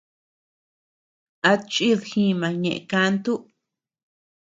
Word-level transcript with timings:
¿A 1.49 1.51
chid 1.71 1.99
jima 2.09 2.47
ñeʼe 2.61 2.79
kantu? 2.91 3.33